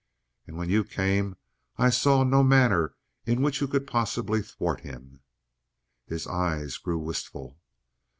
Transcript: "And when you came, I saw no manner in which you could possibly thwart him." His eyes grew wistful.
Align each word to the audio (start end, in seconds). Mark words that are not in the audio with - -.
"And 0.47 0.57
when 0.57 0.67
you 0.71 0.83
came, 0.83 1.35
I 1.77 1.91
saw 1.91 2.23
no 2.23 2.41
manner 2.41 2.95
in 3.27 3.43
which 3.43 3.61
you 3.61 3.67
could 3.67 3.85
possibly 3.85 4.41
thwart 4.41 4.79
him." 4.79 5.21
His 6.07 6.25
eyes 6.25 6.77
grew 6.79 6.97
wistful. 6.97 7.59